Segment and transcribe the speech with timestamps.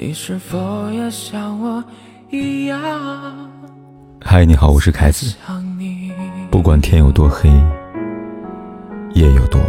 [0.00, 1.82] 你是否也像我
[2.30, 2.80] 一样？
[4.20, 5.34] 嗨，你好，我是凯子。
[6.52, 7.50] 不管天有多黑，
[9.12, 9.68] 夜有多晚，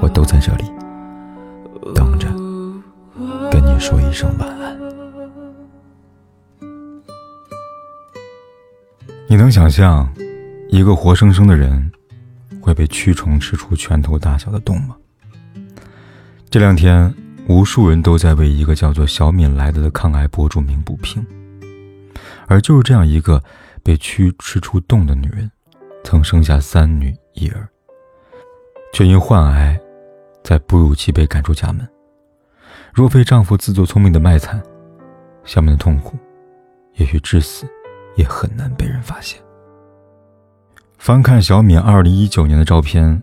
[0.00, 0.62] 我都在这里
[1.92, 2.28] 等着
[3.50, 4.78] 跟你说一声晚安。
[9.28, 10.08] 你能想象
[10.68, 11.90] 一个活生生的人
[12.60, 14.94] 会被蛆虫吃出拳头大小的洞吗？
[16.48, 17.12] 这两天。
[17.48, 21.26] 无数人都在为一个叫做小敏来的的抗癌博主鸣不平，
[22.46, 23.42] 而就是这样一个
[23.82, 25.50] 被蛆吃出洞的女人，
[26.04, 27.66] 曾生下三女一儿，
[28.92, 29.80] 却因患癌，
[30.44, 31.88] 在哺乳期被赶出家门。
[32.92, 34.62] 若非丈夫自作聪明的卖惨，
[35.44, 36.18] 小敏的痛苦，
[36.96, 37.66] 也许至死
[38.14, 39.40] 也很难被人发现。
[40.98, 43.22] 翻看小敏二零一九年的照片，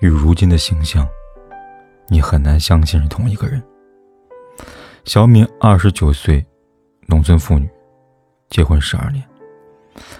[0.00, 1.06] 与如今的形象。
[2.08, 3.62] 你很难相信是同一个人。
[5.04, 6.44] 小敏二十九岁，
[7.06, 7.68] 农村妇女，
[8.48, 9.22] 结婚十二年，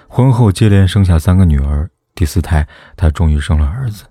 [0.08, 4.04] 婚后接连生下三个女儿，第四胎她终于生了儿子。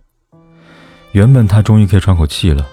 [1.11, 2.67] 原本她终于可以喘口气了，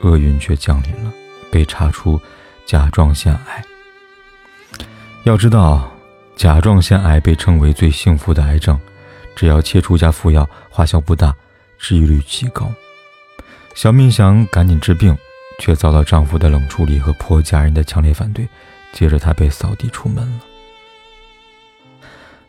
[0.00, 1.12] 厄运却降临了，
[1.50, 2.20] 被查出
[2.66, 3.64] 甲状腺癌。
[5.24, 5.90] 要知道，
[6.36, 8.78] 甲状腺癌被称为最幸福的癌症，
[9.34, 11.34] 只要切除加服药，花销不大，
[11.78, 12.70] 治愈率极高。
[13.78, 15.16] 小敏想赶紧治病，
[15.60, 18.44] 却遭到丈夫的冷处理和婆家人的强烈反对。
[18.92, 20.40] 接着，她被扫地出门了。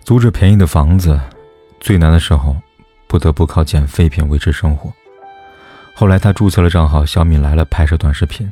[0.03, 1.21] 租着便宜的房子，
[1.79, 2.55] 最难的时候，
[3.05, 4.91] 不得不靠捡废品维持生活。
[5.93, 8.51] 后来，她注册了账号“小敏来了”，拍摄短视频，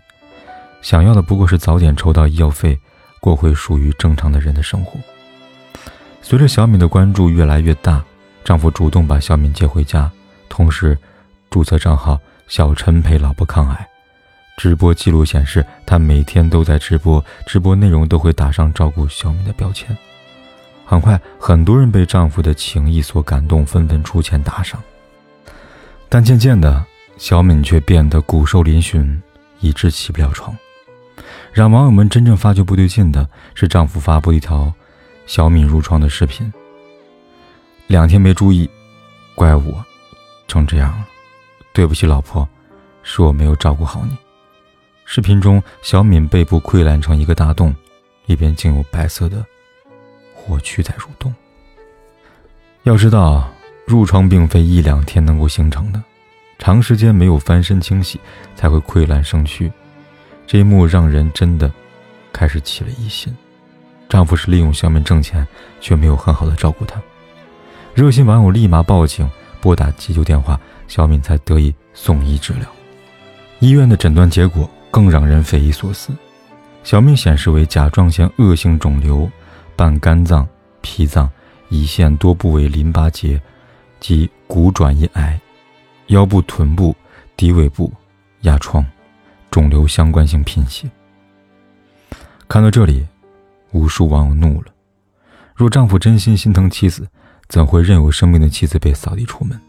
[0.84, 2.80] 想要的不过是早点筹到医药费，
[3.20, 5.00] 过回属于正常的人的生活。
[6.22, 8.04] 随着小敏的关注越来越大，
[8.44, 10.12] 丈夫主动把小敏接回家，
[10.48, 10.96] 同时
[11.50, 12.20] 注册账号。
[12.48, 13.88] 小陈陪老婆抗癌，
[14.56, 19.96] 直播记录显示，他每天都在直播，直播内容都会打上照顾小敏的标签。
[20.86, 24.82] 很快，很多人被丈夫的情谊所感动，纷纷出钱打赏。
[26.08, 26.86] 但渐渐的，
[27.18, 29.20] 小敏却变得骨瘦嶙峋，
[29.60, 30.56] 以致起不了床。
[31.52, 34.74] 让网友们真正发觉不对劲的是，丈夫发布一条
[35.26, 36.52] 小敏入床的视频。
[37.88, 38.70] 两天没注意，
[39.36, 39.86] 怪我，
[40.48, 41.06] 成这样了。
[41.78, 42.50] 对不起，老婆，
[43.04, 44.18] 是我没有照顾好你。
[45.06, 47.76] 视频中，小敏背部溃烂成一个大洞，
[48.26, 49.46] 里边竟有白色的
[50.34, 51.32] 火蛆在蠕动。
[52.82, 53.48] 要知道，
[53.86, 56.02] 褥疮并非一两天能够形成的，
[56.58, 58.20] 长时间没有翻身清洗
[58.56, 59.72] 才会溃烂生蛆。
[60.48, 61.72] 这一幕让人真的
[62.34, 63.32] 开始起了疑心：
[64.10, 65.48] 丈夫是利用小敏挣钱，
[65.80, 67.00] 却没有很好的照顾她。
[67.94, 69.30] 热心网友立马报警，
[69.68, 70.58] 拨打急救电话。
[70.88, 72.66] 小敏才得以送医治疗，
[73.60, 76.16] 医院的诊断结果更让人匪夷所思。
[76.86, 79.30] 小敏显示为甲状腺恶性肿瘤，
[79.76, 80.48] 伴肝脏、
[80.80, 81.30] 脾脏、
[81.70, 83.42] 胰腺多部位淋巴结
[84.00, 85.38] 及骨转移癌，
[86.06, 86.96] 腰部、臀部、
[87.36, 87.92] 骶尾部
[88.44, 88.86] 压疮，
[89.52, 90.90] 肿瘤相关性贫血。
[92.48, 93.06] 看到这里，
[93.74, 94.68] 无数网友怒了：
[95.54, 97.06] 若丈夫真心心疼妻子，
[97.48, 99.60] 怎会任由生病的妻子被扫地出门？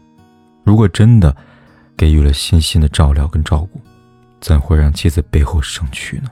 [0.63, 1.35] 如果真的
[1.97, 3.81] 给予了细心的照料跟照顾，
[4.41, 6.29] 怎会让妻子背后生蛆呢？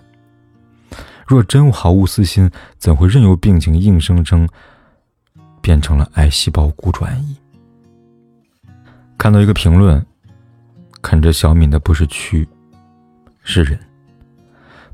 [1.25, 4.47] 若真毫无私心，怎会任由病情硬生生
[5.61, 7.35] 变成了癌细胞骨转移？
[9.17, 10.05] 看到一个评论，
[11.01, 12.47] 啃着小敏的不是蛆，
[13.43, 13.79] 是人。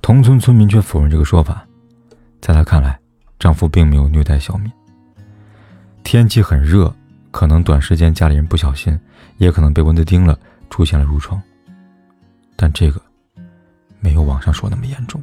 [0.01, 1.67] 同村村民却否认这个说法，
[2.41, 2.99] 在他看来，
[3.37, 4.71] 丈夫并没有虐待小敏。
[6.03, 6.93] 天气很热。
[7.31, 8.95] 可能短时间家里人不小心，
[9.37, 10.37] 也可能被蚊子叮了，
[10.69, 11.41] 出现了褥疮。
[12.55, 13.01] 但这个
[13.99, 15.19] 没有网上说那么严重。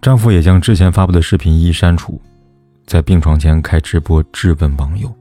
[0.00, 2.22] 丈夫也将之前发布的视频一一删除，
[2.86, 5.12] 在病床前开直播质问网友：“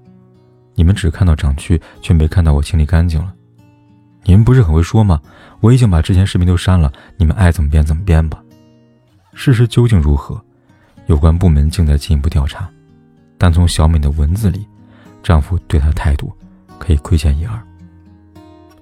[0.76, 3.34] 你们只看到长蛆，却没看到我清理干净了。
[4.26, 5.20] 你们不是很会说吗？
[5.62, 8.40] 我已经把之前视频都删了，你们爱怎么编怎么编吧。
[9.34, 10.40] 事实究竟如何？
[11.08, 12.70] 有关部门正在进一步调查。
[13.44, 14.66] 但从小敏的文字里。”
[15.22, 16.32] 丈夫对她态度
[16.80, 17.62] 可以窥见一二。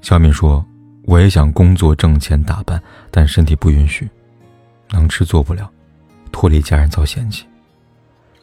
[0.02, 0.64] 小敏说
[1.06, 2.80] ：“我也想工作挣钱打扮，
[3.10, 4.08] 但身体不允许，
[4.92, 5.68] 能吃做不了，
[6.32, 7.44] 脱离家人遭嫌弃。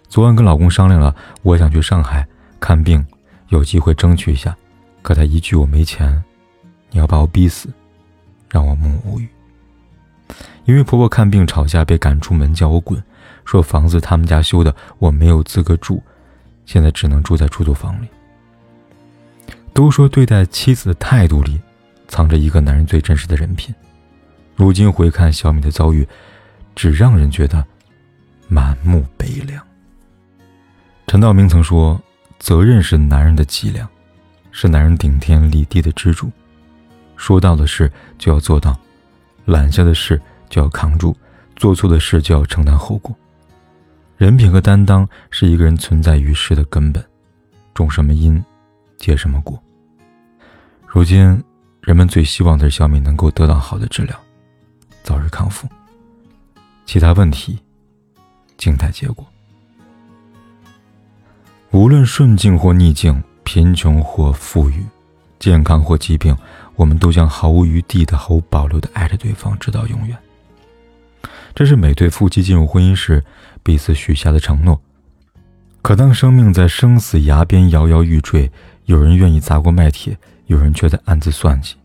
[0.08, 2.26] 昨晚跟老公商量了，我想去上海
[2.58, 3.04] 看病，
[3.50, 4.56] 有机会争取一下。
[5.02, 6.20] 可他一句我没钱，
[6.90, 7.68] 你要把我逼死，
[8.50, 9.28] 让我目无语。
[10.64, 13.00] 因为婆婆看病吵架被赶出门，叫我滚，
[13.48, 16.02] 说房子他们家修的，我没有资格住。”
[16.66, 18.08] 现在只能住在出租房里。
[19.72, 21.58] 都说对待妻子的态度里，
[22.08, 23.74] 藏着一个男人最真实的人品。
[24.54, 26.06] 如今回看小米的遭遇，
[26.74, 27.64] 只让人觉得
[28.48, 29.64] 满目悲凉。
[31.06, 31.98] 陈道明曾说
[32.38, 33.88] ：“责任是男人的脊梁，
[34.50, 36.30] 是男人顶天立地的支柱。
[37.16, 38.78] 说到的事就要做到，
[39.46, 41.16] 揽下的事就要扛住，
[41.56, 43.16] 做错的事就要承担后果。
[44.18, 47.02] 人品和担当是一个人存在于世的根本。
[47.72, 48.44] 种什么因，
[48.96, 49.56] 结什么果。
[50.84, 51.40] 如今，
[51.80, 54.20] 人们最希望的是小米能够得到好的治疗，
[55.04, 55.68] 早日康复。
[56.84, 57.60] 其他问题，
[58.56, 59.24] 静待结果。”
[61.70, 64.84] 无论顺境或逆境，贫穷或富裕，
[65.38, 66.36] 健康或疾病，
[66.74, 70.18] 我们都将毫无余地的、毫无保留的爱着对方，直到永远。
[71.54, 73.24] 这是每对夫妻进入婚姻时
[73.68, 74.80] 彼此许下的承诺。
[75.82, 78.50] 可当生命在生死崖边摇摇欲坠，
[78.86, 80.16] 有人愿意砸锅卖铁，
[80.46, 81.76] 有人却在暗自算计。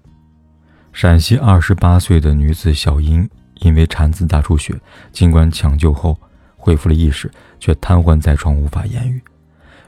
[0.93, 4.73] 陕西二十八岁的女子小英因为产子大出血，
[5.11, 6.17] 尽管抢救后
[6.55, 9.21] 恢复了意识，却瘫痪在床，无法言语。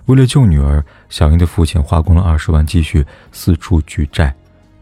[0.07, 4.36] 为了救女儿，小英的父亲花光了二十万积蓄，四处举债。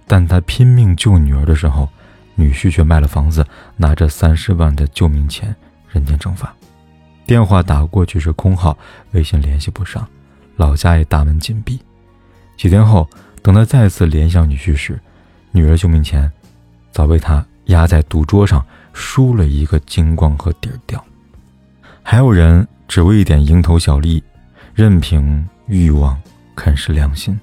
[0.07, 1.88] 但他拼命救女儿的时候，
[2.33, 3.45] 女婿却卖了房子，
[3.77, 5.56] 拿着三十万的救命钱，
[5.92, 6.51] 人间蒸发。
[7.25, 8.77] 电话打过去是空号，
[9.11, 10.07] 微信联系不上，
[10.57, 11.79] 老家也大门紧闭。
[12.57, 13.09] 几天后，
[13.41, 14.99] 等他再次联想女婿时，
[15.51, 16.31] 女儿救命钱
[16.91, 21.03] 早被他压在赌桌上，输了一个精光和底儿掉。
[22.01, 24.23] 还有人只为一点蝇头小利。
[24.75, 26.19] 任凭欲望
[26.55, 27.39] 啃食良心，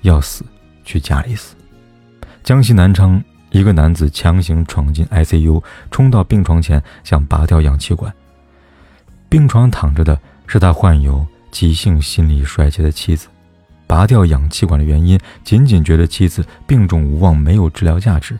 [0.00, 0.44] 要死
[0.84, 1.54] 去家里死。
[2.42, 5.62] 江西南昌一个男子强行闯进 ICU，
[5.92, 8.12] 冲到病床前想拔掉氧气管。
[9.30, 13.28] 病床躺着的是他患有急性心力衰竭的妻子。
[13.86, 18.38] 拔掉氧气管的原因，仅仅觉得妻子病重无望，没有治疗价值。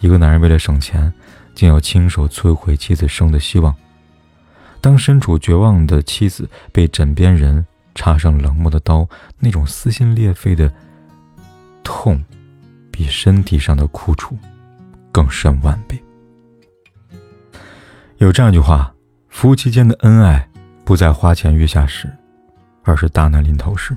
[0.00, 1.12] 一个男人为了省钱，
[1.54, 3.74] 竟要亲手摧毁妻子生的希望。
[4.80, 9.06] 当身处绝望的妻子被枕边人插上冷漠的刀，
[9.38, 10.72] 那种撕心裂肺的
[11.82, 12.22] 痛，
[12.90, 14.36] 比身体上的苦楚
[15.12, 16.02] 更深万倍。
[18.18, 18.93] 有这样一句话：
[19.34, 20.48] 夫妻间的恩爱，
[20.84, 22.08] 不在花前月下时，
[22.84, 23.94] 而是大难临头时。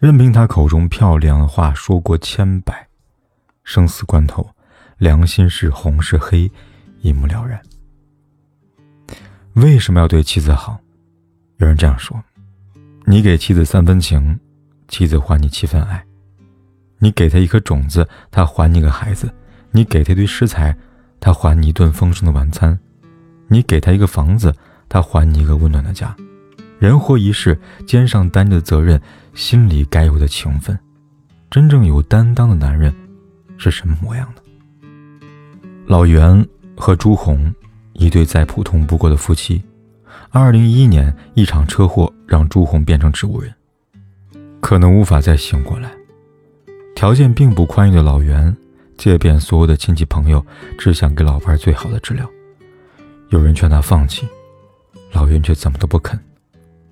[0.00, 2.88] 任凭他口中漂亮的话说过千百，
[3.62, 4.44] 生死关头，
[4.98, 6.50] 良心是红是黑，
[7.02, 7.62] 一目了然。
[9.54, 10.76] 为什么要对妻子好？
[11.58, 12.20] 有人这样说：
[13.06, 14.38] 你给妻子三分情，
[14.88, 15.98] 妻子还你七分爱；
[16.98, 19.28] 你给他一颗种子，他还你个孩子；
[19.70, 20.76] 你给他一堆食材，
[21.20, 22.76] 他还你一顿丰盛的晚餐；
[23.52, 24.54] 你给他一个房子，
[24.88, 26.16] 他还你一个温暖的家。
[26.78, 27.56] 人活一世，
[27.86, 29.00] 肩上担着责任，
[29.34, 30.76] 心里该有的情分。
[31.50, 32.92] 真正有担当的男人
[33.58, 34.42] 是什么模样的？
[35.86, 36.44] 老袁
[36.76, 37.54] 和朱红。
[37.94, 39.62] 一对再普通不过的夫妻，
[40.30, 43.52] 二零一一年一场车祸让朱红变成植物人，
[44.62, 45.92] 可能无法再醒过来。
[46.94, 48.56] 条件并不宽裕的老袁，
[48.96, 50.44] 借遍所有的亲戚朋友，
[50.78, 52.26] 只想给老伴最好的治疗。
[53.32, 54.28] 有人劝他放弃，
[55.10, 56.20] 老袁却怎么都不肯。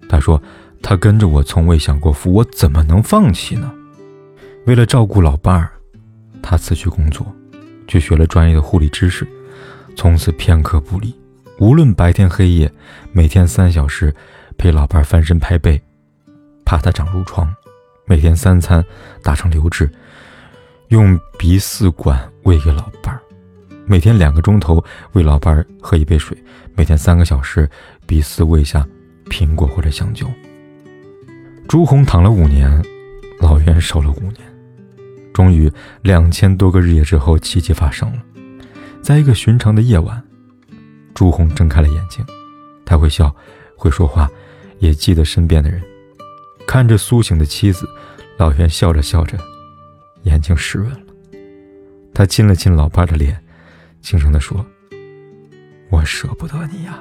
[0.09, 0.43] 他说
[0.83, 3.71] ：“他跟着我从未享过福，我怎么能放弃呢？”
[4.65, 5.71] 为了照顾老伴儿，
[6.43, 7.27] 他辞去工作，
[7.87, 9.29] 去学了专业的护理知识。
[9.95, 11.15] 从此片刻不离，
[11.59, 12.73] 无论白天黑夜，
[13.13, 14.15] 每天三小时
[14.57, 15.79] 陪老伴翻身拍背，
[16.65, 17.47] 怕他长褥疮；
[18.07, 18.83] 每天三餐
[19.23, 19.93] 打成流质，
[20.89, 23.21] 用鼻饲管喂给老伴儿；
[23.91, 24.81] 每天两个钟头
[25.15, 26.33] 喂老伴儿喝一杯水；
[26.77, 27.69] 每天三个小时
[28.07, 28.87] 鼻饲喂下
[29.29, 30.25] 苹果或者香蕉。
[31.67, 32.71] 朱红躺了五年，
[33.41, 34.37] 老袁守了五年，
[35.35, 35.69] 终于
[36.03, 38.23] 两千多个日夜之后，奇迹发生了。
[39.03, 40.23] 在一个寻常的夜晚，
[41.13, 42.25] 朱红睁开了眼睛，
[42.87, 43.35] 他会笑，
[43.75, 44.31] 会说话，
[44.79, 45.83] 也记得身边的人。
[46.65, 47.89] 看着苏醒的妻子，
[48.37, 49.37] 老袁笑着笑着，
[50.23, 51.01] 眼睛湿润了。
[52.15, 53.37] 他亲了亲老伴的脸，
[54.01, 54.65] 轻声地说
[55.91, 56.99] ：“我舍不得你呀。”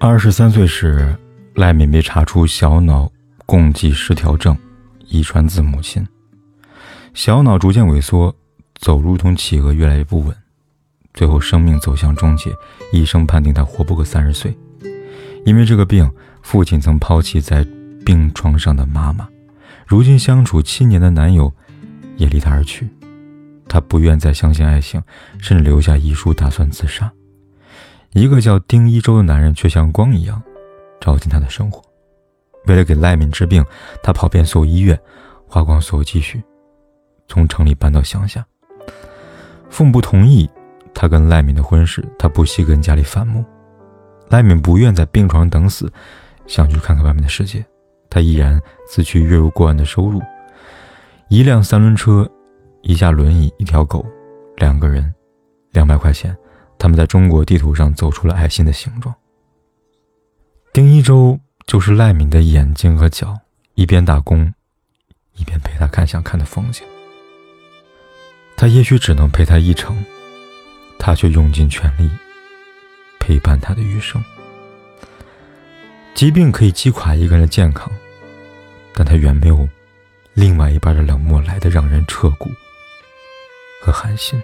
[0.00, 1.16] 二十三岁时，
[1.54, 3.10] 赖敏被查出小脑
[3.46, 4.56] 共济失调症，
[5.08, 6.06] 遗传自母亲，
[7.14, 8.34] 小脑逐渐萎缩。
[8.80, 10.36] 走如同企鹅，越来越不稳，
[11.14, 12.52] 最后生命走向终结。
[12.92, 14.54] 医生判定他活不过三十岁。
[15.46, 16.10] 因为这个病，
[16.42, 17.64] 父亲曾抛弃在
[18.04, 19.26] 病床上的妈妈，
[19.86, 21.50] 如今相处七年的男友
[22.16, 22.88] 也离他而去。
[23.68, 25.02] 他不愿再相信爱情，
[25.38, 27.10] 甚至留下遗书，打算自杀。
[28.12, 30.40] 一个叫丁一周的男人却像光一样
[31.00, 31.82] 照进他的生活。
[32.66, 33.64] 为了给赖敏治病，
[34.02, 34.98] 他跑遍所有医院，
[35.46, 36.42] 花光所有积蓄，
[37.28, 38.44] 从城里搬到乡下。
[39.68, 40.48] 父母不同意
[40.94, 43.44] 他跟赖敏的婚事，他不惜跟家里反目。
[44.28, 45.92] 赖敏不愿在病床等死，
[46.46, 47.64] 想去看看外面的世界。
[48.08, 50.22] 他毅然辞去月入过万的收入，
[51.28, 52.30] 一辆三轮车，
[52.86, 54.04] 一架轮椅，一条狗，
[54.56, 55.12] 两个人，
[55.70, 56.36] 两百块钱，
[56.78, 59.14] 他们在中国地图上走出了爱心的形状。
[60.70, 63.34] 丁一周就是赖敏的眼睛和脚，
[63.74, 64.52] 一边打工，
[65.34, 66.86] 一边陪他看想看的风景。
[68.54, 69.96] 他也许只能陪他一程，
[70.98, 72.10] 他却用尽全力。
[73.18, 74.22] 陪伴他的余生。
[76.14, 77.90] 疾病可以击垮一个人的健康，
[78.92, 79.66] 但他远没有
[80.34, 82.50] 另外一半的冷漠来的让人彻骨
[83.84, 84.42] 和寒心。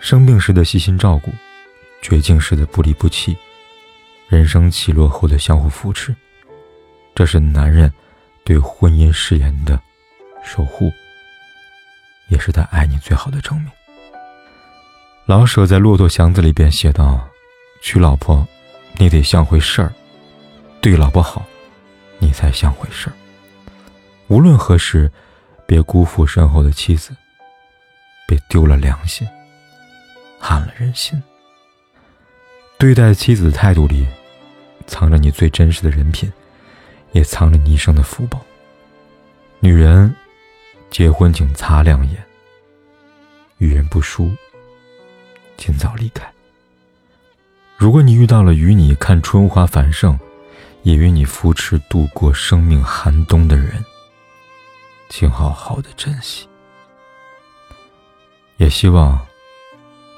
[0.00, 1.30] 生病时的细心照顾，
[2.00, 3.36] 绝境时的不离不弃，
[4.26, 6.16] 人生起落后的相互扶持，
[7.14, 7.92] 这是男人
[8.42, 9.78] 对婚姻誓言的
[10.42, 10.90] 守护，
[12.28, 13.70] 也是他爱你最好的证明。
[15.26, 17.28] 老舍在《骆驼祥子》里边写道
[17.82, 18.48] ：“娶老婆，
[18.94, 19.92] 你得像回事儿；
[20.80, 21.44] 对老婆好，
[22.18, 23.12] 你才像回事儿。
[24.28, 25.10] 无论何时，
[25.66, 27.14] 别辜负身后的妻子，
[28.28, 29.26] 别丢了良心，
[30.38, 31.20] 寒了人心。
[32.76, 34.06] 对待妻子的态度里，
[34.86, 36.30] 藏着你最真实的人品，
[37.12, 38.38] 也藏着你一生的福报。
[39.60, 40.14] 女人，
[40.90, 42.22] 结婚请擦亮眼，
[43.56, 44.30] 与人不淑。”
[45.56, 46.30] 尽早离开。
[47.76, 50.18] 如果你遇到了与你看春花繁盛，
[50.82, 53.84] 也与你扶持度过生命寒冬的人，
[55.08, 56.47] 请好好的珍惜。
[58.58, 59.18] 也希望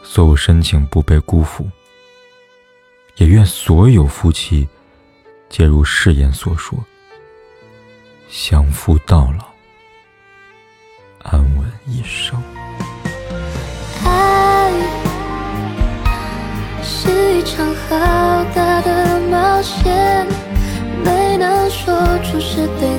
[0.03, 1.69] 所有深情不被辜负。
[3.17, 4.67] 也愿所有夫妻
[5.51, 6.79] 皆如誓言所说，
[8.31, 9.45] 相夫到老，
[11.23, 12.43] 安稳一生。
[14.07, 14.73] 爱
[16.83, 20.27] 是一场好大的冒险，
[21.05, 21.95] 没能说
[22.25, 22.90] 出是对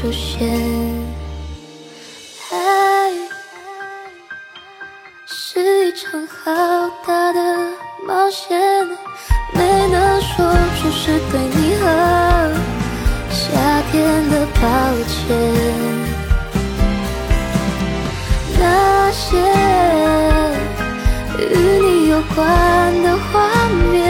[0.00, 0.48] 出现。
[2.50, 3.12] 爱
[5.26, 6.50] 是一场好
[7.06, 7.40] 大的
[8.06, 8.58] 冒险，
[9.52, 11.84] 没能说出是对你和
[13.30, 14.60] 夏天的抱
[15.06, 15.36] 歉。
[18.58, 19.36] 那些
[21.38, 21.42] 与
[21.78, 23.28] 你有关的画
[23.92, 24.09] 面